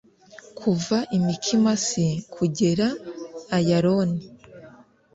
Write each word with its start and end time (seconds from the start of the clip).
kuva 0.59 0.97
i 1.15 1.19
mikimasi 1.25 2.05
kugera 2.33 2.87
ayaloni 3.57 4.21